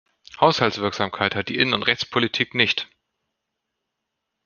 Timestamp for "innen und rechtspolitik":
1.57-2.55